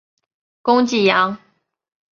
[0.63, 1.37] 攻济阳。